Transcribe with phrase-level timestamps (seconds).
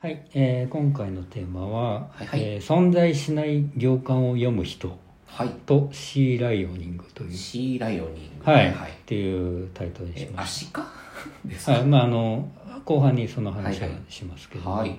[0.00, 5.48] はい、えー今回のテーマは、はいはいえー存在しない行間を読む人はい。
[5.66, 8.50] とシーライオニングという、シーライオニング。
[8.50, 8.90] はいはい。
[8.90, 10.80] っていうタイトルにしえ、ました。
[10.80, 10.88] か？
[11.72, 12.48] はい、まああの
[12.86, 14.96] 後半にその話ははいはいしますけど、はい。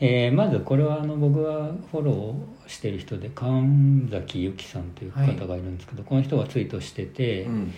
[0.00, 7.74] えーまずこれはあの僕がフォローしてる人で神崎由紀さんという方がいるんですけど、この人がツイートしてて、うん。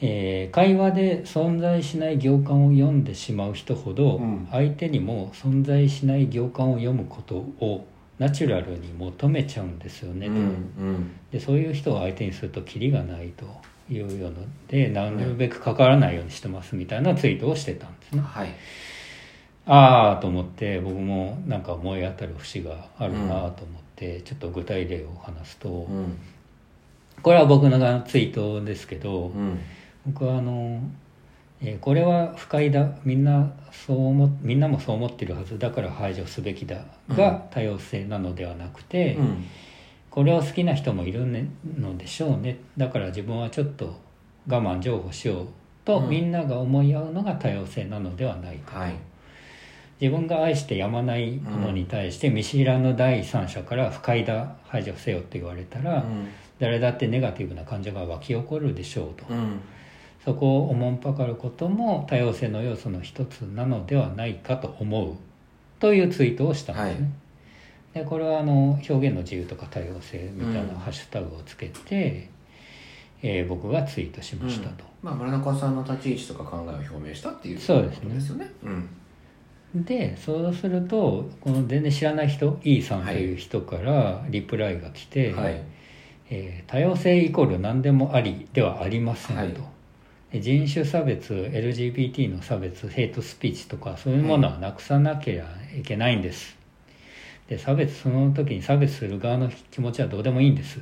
[0.00, 7.86] えー会話で存在しない行間を読んでしまう人ほど、うん相手にも存在しない行間を読むことを
[8.18, 10.34] ナチュラルに求めちゃうんですよね、うん。
[10.34, 10.44] とう
[10.90, 11.10] ん。
[11.32, 13.46] でそういう人を相手にするとキリがないと
[13.90, 14.36] いうようの
[14.68, 18.48] でなるべく関わらないようにしてますみたいなツイートをしてたんですね、はい。
[19.66, 23.50] ああと思って僕もなんか思い当たる節があるなと思っ
[23.96, 26.18] て、ちょっと具体例を話すと、うん。
[27.22, 29.60] これは僕のツイートですけど、うん。
[30.12, 30.80] 僕はあの、
[31.62, 32.90] えーこれは不快だ。
[33.04, 35.58] みんなそう思みんなもそう思ってるはず。
[35.58, 36.84] だから排除すべきだ。
[37.10, 39.44] が多様性なのではなくて、うん。
[40.10, 41.48] これを好きな人もいるね
[41.78, 42.58] のでしょうね。
[42.76, 44.00] だから自分はちょっと
[44.48, 45.46] 我慢譲歩しよう
[45.84, 46.08] と、うん。
[46.08, 48.94] みんなが思い合うのが多様性なのではないか、はい。
[50.00, 56.04] 自分が愛してやまないものに対して見知らぬ第三者から不快だ排除せよって言われたら、
[56.58, 59.26] 誰だってネガティブな感情が湧き起こるでしょうと。
[59.28, 59.60] うん。
[60.24, 65.14] そこをおもんぱかることも多様性の要素の一つなのではないかと思う
[65.78, 67.10] というツイートをしたんですね。
[67.94, 72.28] でこれはあの表現の自由とか多様性みたいなうんハッシュタグをつけて、
[73.22, 74.84] えー僕がツイートしましたと。
[75.02, 78.52] まあ、村中さんの立ち位置とか考えを表明したっていうそうですねことですよね。
[79.74, 79.84] うん。
[79.84, 85.62] でそうするとこの全然知らない人 E さんという人からリプライが来て、はい。
[86.30, 89.60] えー多様性イコール何でもありではありませんと、はいで
[90.32, 96.56] 人種差別 LGBT の差別ヘイトスピーチとかそういうものはなくさなければいけないんです
[97.48, 100.78] で差別その時に差別する側の気持ちはどうでもいいんです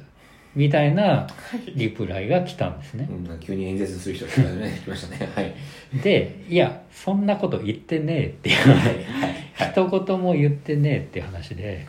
[0.55, 1.27] みたいな
[1.75, 5.31] リプライが来たんですねうん、急に演説する人がね、来ましたね。
[5.35, 5.55] はい。
[6.03, 9.71] でいやそんなこと言ってねえっていうはい。
[9.71, 11.87] 一言も言ってねえっていう話で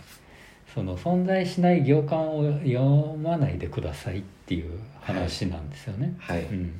[0.74, 6.42] その存在しない行間を読まないでくださいっていう話なんですよね、はい。
[6.44, 6.74] うん、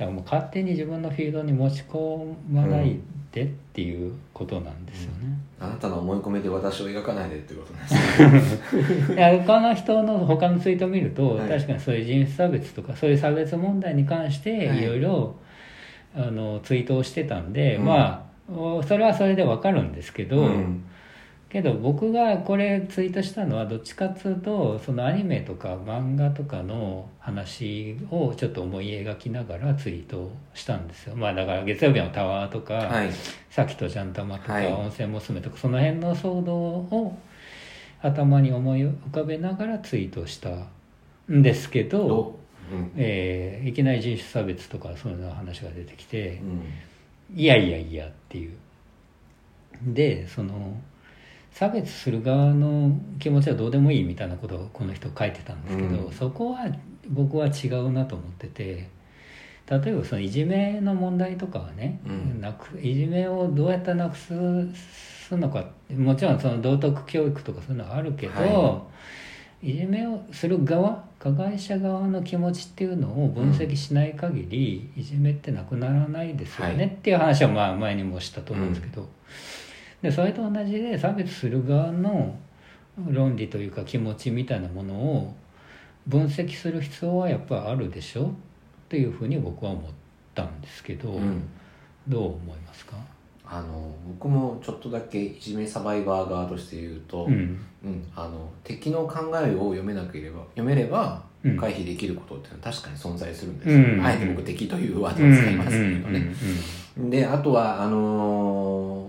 [0.00, 2.98] だからもう勝手に自分のフィードに持ち込まない
[3.32, 8.58] でっていうことなんですよね、あなたの思い込みで私を描かないでってことなんです
[9.46, 11.48] 他の人の他のツイートを見ると、はい。
[11.48, 14.82] 確かにそういう人種差別とかそういう差別問題に関してはい。
[14.82, 15.34] いろいろ
[16.16, 17.84] あのツイートをしてたんで、うん。
[17.84, 20.84] まあおそれはそれでわかるんですけど、うん
[21.50, 33.10] けど僕がこれツイートしたのはどっちかっつうとそのアニメとか漫画とかの話をちょっと思い描きながらツイートしたんですよまあだから月曜日のタワーとか、はい。
[33.50, 37.18] さきとジャンタマとか、はい温泉娘とかその辺の騒動を
[38.00, 40.50] 頭に思い浮かべながらツイートした
[41.30, 42.38] んですけど、ど
[42.72, 42.92] うん。
[42.96, 46.40] えーいきなり人種差別とかそういうの話が出てきて
[47.30, 47.38] う、ん。
[47.38, 48.52] いやいやいやっていう
[49.82, 50.76] でその
[51.52, 56.12] 差別する側の気持ちはどうでもいいみたいなことをこの人書いてたんですけど、うん。
[56.12, 56.66] そこは
[57.08, 58.88] 僕は違うなと思ってて
[59.68, 62.40] 例えばそのいじめの問題とかはね、うん。
[62.40, 64.34] なくいじめをどうやってなくす
[65.28, 65.64] すのか
[65.96, 68.86] もちろんその道徳教育とかそういうのはあるけど、、は
[69.62, 69.74] い。
[69.74, 76.86] じめをする側加害者側の気持ちっていうのを分析しない限り、いじめってなくならないですよね、はい。
[76.86, 79.06] っていう話はまあ前にもしたと思うんですけど、
[80.02, 82.36] でそれと同じで差別する側の
[83.08, 85.34] 論理というか気持ちみたいなものを
[86.06, 88.28] 分析する必要はやっぱあるでしょっ
[88.88, 89.90] ていうふうに僕は思っ
[90.34, 91.42] たんですけど、うん。
[92.08, 92.96] どう思いますか、
[93.44, 97.60] あの、僕もちょっとだけいじめサバイバー側として言うと、うん。
[97.84, 101.56] うん、あの敵の考えを読めなければ読めればうん。
[101.56, 103.70] 回避できることっていうのは確かに存在するんです。
[103.70, 104.04] よ、うん。
[104.04, 107.10] あえて僕敵というワーうんドを使いますけどうん。
[107.10, 108.99] ね、であとはあのー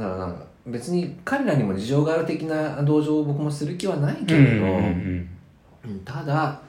[0.00, 0.34] だろうな
[0.66, 4.66] 別に彼らにも事情がある的な同情を僕もする気はないけれど、
[6.04, 6.60] ただ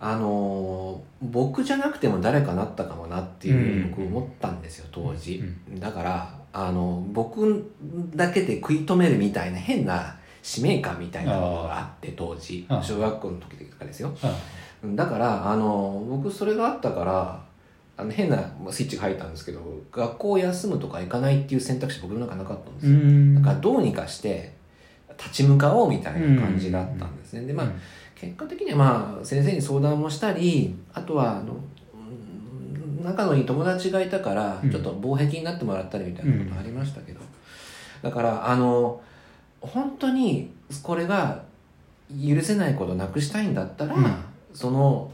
[0.00, 5.42] あのー僕じゃなくても誰かなったかもなっていうふうに僕思ったんですよ当時、
[5.80, 7.72] だからあの僕
[8.14, 12.66] だけで食い止めるみたいな変な使命感みたいなものがあって当時。
[12.82, 14.16] 小学校の時とかですよ。
[14.22, 14.32] あ
[14.94, 17.40] だからあの僕それがあったから
[17.98, 19.60] あの変なまあスイッチが入ったんですけど
[19.90, 24.52] 学校を休むとか行かないっていう選択肢僕の中なかったんですうよ、んだからどうにかして
[25.18, 27.66] 立ち向かおうみたいな感じだったんですね、でまあ
[28.14, 31.56] 結果的にはまあ先生に相談もしたりあとはあの
[33.00, 34.70] うん仲のいい友達がいたからうん。
[34.70, 37.20] ちょっと防壁になってもらったりみたいなことありましたけど、
[38.02, 39.00] だからあの
[39.60, 40.52] 本当に
[40.84, 41.42] これが
[42.10, 44.14] 許せないことをなくしたいんだったら、うん。
[44.54, 45.10] その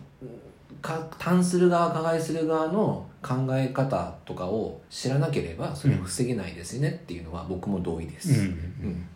[0.85, 8.33] か単する側加害する側の考え方とかを知らなければそれを防げないですねっていうのは僕も同意です。
[8.33, 9.09] うんうん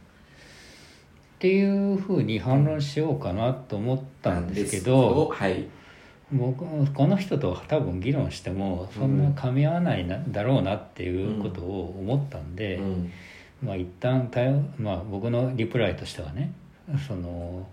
[1.38, 5.68] っていうふうに反論しようかなと思ったんですけど、はい、
[6.32, 13.12] 僕この人と多分議論してもそんな噛み合わないな、だろうなっていうことを思ったんで、うん。
[13.62, 16.52] まあ一旦多様、まあ、僕のリプライとしてはね
[17.06, 17.64] その、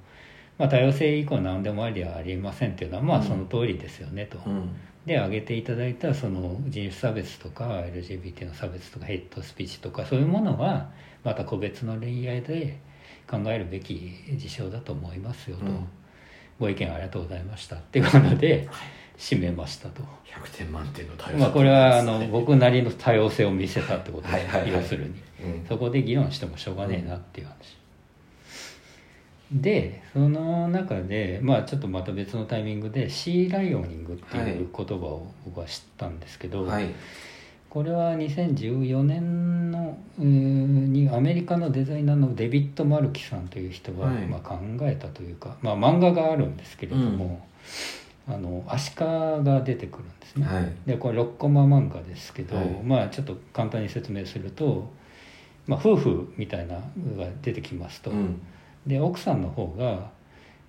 [0.57, 3.23] まあ、多様性以降何でもありはありませんっていうのはまあうん。
[3.23, 4.39] その通りですよねと。
[4.45, 4.69] うん。
[5.05, 10.89] で挙げていただいたその人種差別とか LGBT の差別とかヘイトスピーチとかそういうものは
[11.23, 12.79] また個別の恋愛で
[13.29, 15.87] 考えるべき事象だと思いますよと、うん。
[16.59, 18.67] ご意見ありがとうございましたっていうことで
[19.17, 24.71] 締めましたと、100点満点の対応まあ、これはあのはい僕なりの多様性を見せたってことです、はいはいはい。
[24.73, 25.09] 要するに。
[25.43, 25.65] うん。
[25.67, 27.77] そこで議論してもしょうがねえなっていう話、
[29.51, 36.93] でその中でまあちょっとまた別のタイミングでシーライオニングっていう言葉を僕は知ったんですけど、はい。
[37.69, 44.25] これは2014年のにアメリカのデザイナーのデビッド・マルキさんという人が、はい。
[44.25, 47.45] まあ、考えたというか、まあ、漫画があるんですけれども、
[48.27, 49.05] あのアシカ
[49.43, 50.47] が出てくるんですね。
[50.47, 50.71] はい。
[50.85, 52.81] でこれ6コマ漫画ですけど、はい。
[52.83, 54.89] まあちょっと簡単に説明すると、
[55.67, 58.41] まあ、夫婦みたいなのが出てきますと、うん
[58.85, 60.09] で奥さんの方が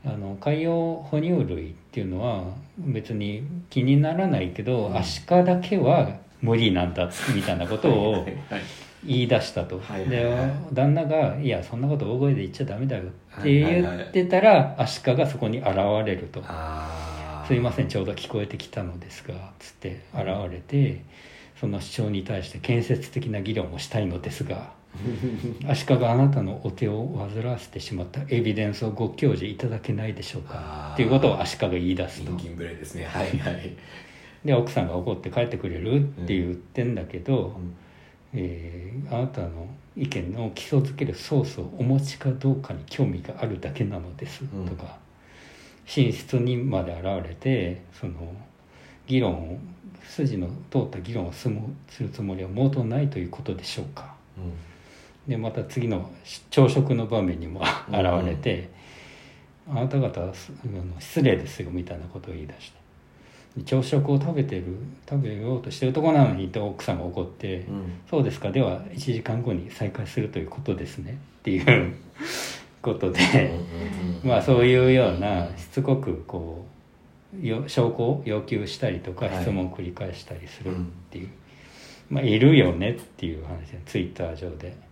[0.04, 2.44] あの海洋哺乳類っていうのは
[2.78, 4.96] 別に気にならないけど、うん。
[4.96, 6.08] アシカだけは
[6.40, 8.26] 無理なんだみたいなことを
[9.04, 13.04] 言い出したと、ではい旦那が「いやそんなこと大声で言っちゃダメだよ」
[13.40, 16.42] って言ってたら、アシカがそこに現れると。
[17.46, 21.02] すいませんちょうど聞こえてきたのですが」つって現れて
[21.60, 24.72] その主張に対して建設的な議論をしたいのですが
[25.68, 28.20] 足利あなたのお手を煩わせてしまった。
[28.28, 30.90] エビデンスをご教示いただけないでしょうか。
[30.94, 33.04] っていうことを足利言い出すと人金無礼ですね。
[33.04, 33.72] はいはい。
[34.44, 37.74] で奥さんが怒って帰ってくれるって言ってんだけど、うん。
[38.34, 44.66] えーあなたの意見の基礎づけるソースをお持ちかどうかに興味があるだけなのです、うん。
[44.66, 44.98] とか。
[45.86, 48.34] 寝室にまで現れてその
[49.06, 49.58] 議論を
[50.02, 54.14] 筋の通った議論をするつもりは毛頭ないということでしょうか。
[54.36, 54.52] うん
[55.28, 56.10] でまた次の
[56.50, 58.70] 朝食の場面にも現れて、
[59.68, 60.32] あなた方は
[61.00, 62.76] 失礼ですよみたいなことを言い出して。
[63.56, 64.64] で朝食を食べてる
[65.08, 68.00] 食べようとしてるところなのにと奥さんが怒って、うん。
[68.08, 71.18] そうですかでは1時間後に再開するということですね。
[71.40, 71.94] っていう
[72.82, 73.58] ことで、
[74.22, 76.66] うんまあそういうようなしつこくこ
[77.42, 79.42] うよ証拠を要求したりとかはい。
[79.42, 80.80] 質問を繰り返したりするっ
[81.10, 81.30] ていう、
[82.10, 84.85] まあいるよねっていう話でツイッター上で。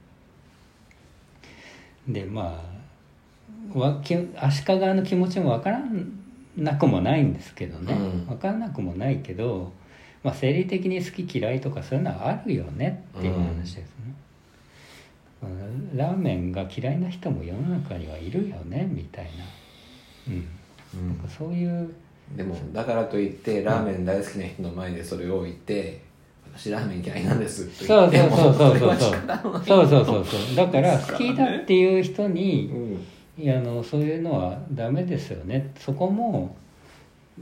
[2.09, 2.63] でま
[3.75, 5.83] あわき足利の気持ちもわから
[6.57, 8.27] なくもないんですけどね、うん。
[8.31, 9.73] わからなくもないけど、
[10.23, 14.15] まあ、生理的に好き嫌いとかそういうのはあるよねっていう話ですね、うん
[15.95, 19.31] ラーメンが嫌いな人も世の中にはいるよねみたいな、
[20.29, 20.49] うん、
[20.95, 21.09] うん。
[21.09, 21.95] なんかそういう
[22.35, 26.01] でもだからといってラーメン大好きな人の前でそれを言って
[26.57, 28.89] 「私ラーメン嫌いなんです」とそう言ってそうそうそう。
[28.89, 29.65] もそう。
[29.65, 30.57] そうそうそうそう。
[30.57, 33.01] だから好きだっていう人にうん。
[33.37, 35.73] いやあのそういうのはダメですよね。
[35.77, 36.55] そこも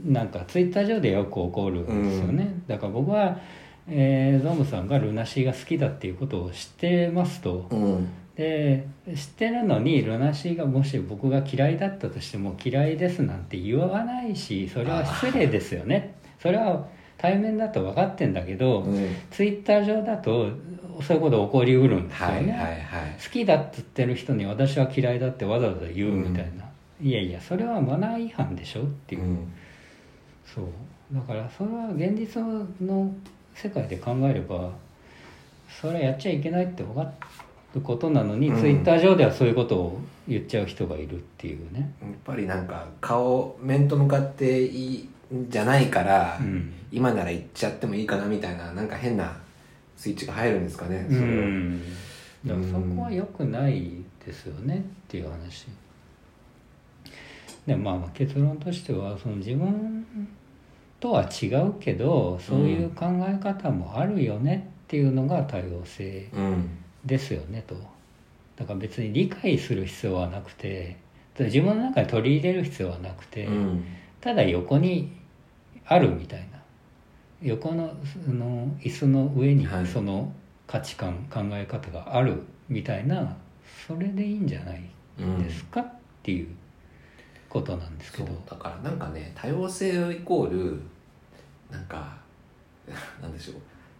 [0.05, 3.37] なんかツイッター上でよく起こるんですよね、だから僕は、
[3.87, 7.67] えーゾムさんがルナシーが好きだっていうことを知ってますと。
[7.69, 8.07] うん。
[8.35, 16.15] で知ってるのにルナシーがもし僕が嫌いだったとしても嫌いですなんて言わないしそれは失礼ですよね。
[16.41, 16.87] それは
[17.23, 19.15] 対面だと分かってんだけど、うん。
[19.31, 20.49] ツイッター上だと
[21.01, 22.81] そういうこと起こりうるんですよね、はいはいはい。
[23.23, 26.65] 好きだって言ってる人に私は嫌いだってわざわざ言うみたいな、
[27.01, 29.53] いやいやそれはマナー違反でしょっていう、うん。
[30.45, 30.65] そう。
[31.13, 32.43] だからそれは現実
[32.85, 33.09] の
[33.55, 34.71] 世界で考えれば
[35.69, 37.09] それはやっちゃいけないって分か
[37.73, 38.59] ることなのに、うん。
[38.59, 45.12] ツイッター上ではそういうことを言っちゃう人がいるっていうね、やっぱりなんか顔面と向かっていいん
[45.49, 46.73] じゃないから、うん。
[46.91, 49.35] 今なら言っちゃってもいいかなみたいななんか変な
[49.97, 51.79] スイッチが入るんですかねうそれをん。
[52.45, 55.67] だからそこは良くないですよねっていう話。
[57.65, 60.05] でまあまあ結論としてはその自分
[60.99, 66.69] とは違うけどそういう考え方もあるよねっていうのが多様性うん。
[67.03, 67.75] ですよねと。
[68.55, 70.97] だから別に理解する必要はなくて
[71.39, 73.83] 自分の中に取り入れる必要はなくて、うん。
[74.21, 75.22] ただ横に
[75.85, 76.59] あるみたいな。
[77.41, 77.93] 横の
[78.25, 79.85] その椅子の上にはい。
[79.87, 80.31] その
[80.65, 83.35] 価値観、考え方があるみたいな
[83.85, 84.81] それでいいんじゃない
[85.19, 85.81] うんですか？
[85.81, 85.85] っ
[86.23, 86.47] ていう
[87.49, 90.79] ことなんですけそうど、だからなんかね多様性イコール
[91.69, 92.17] なんか
[93.21, 93.55] なんでしょう。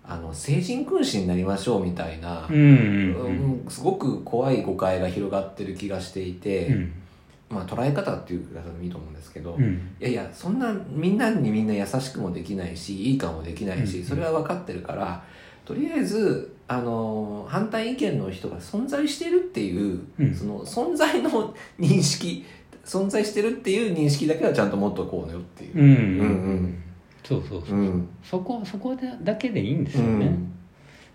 [0.05, 3.61] あの成人君子になりましょうみたいな、うんうんうん。
[3.63, 6.93] うんすごく怖い誤解が広がってる気がしていて、うん
[7.53, 9.95] まあ捉え方っていう方でもいいと思うんですけど、いうん。
[9.99, 14.05] やいやそんなみんなにみんな優しくもできないしいい顔もできないし、うん。
[14.05, 15.23] それは分かってるから
[15.65, 20.35] とりあえずあの反対意見の人が存在してるっていう、うん。
[20.35, 22.45] その存在の認識
[22.83, 25.77] 存在してるっていう認識だけはちゃんと持っとこうよっていう。
[25.77, 25.83] うん。
[25.83, 25.97] うんうん。
[25.97, 26.83] うん
[27.23, 28.09] そうそうそう、うん。
[28.21, 30.37] そこそこでだけでいいんですよね、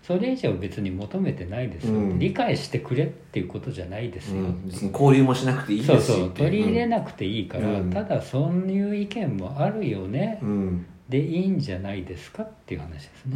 [0.03, 2.19] それ以上別に求めてないですよ、うん。
[2.19, 4.65] 理解してくれっていうことじゃないですよ、うん。
[4.65, 6.15] 別に交流もしなくていいそうそう。
[6.17, 7.89] ですしって取り入れなくていいから、うん。
[7.91, 10.85] ただそういう意見もあるよね、うん。
[11.07, 13.35] でいいんじゃないですかっていう話ですね、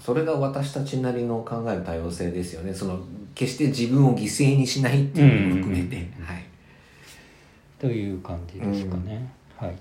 [0.00, 2.72] それが私たちなりの考える多様性ですよね。
[2.74, 3.00] その
[3.34, 6.06] 決して自分を犠牲にしないっていうのも含めて、い。
[7.78, 9.74] という感じですかね、はい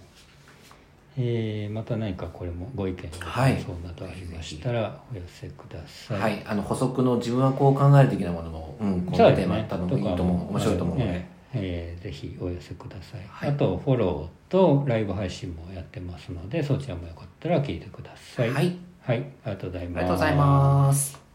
[1.18, 3.56] えーまた何かこれもご意見ごはい。
[3.56, 13.50] 感想などありましたらお寄せください、はい、あの補足の自分はこう考える的なものも、うん、このテーマ多分いいと思う面白いと思うので、えええーぜひお寄せください、はい。
[13.50, 18.52] あとフォローとライブ配信もやってますのでそちらもよかったら聞いてください。
[18.52, 19.98] はい、はい、ありがとうございます。
[20.00, 21.27] ありがとうございます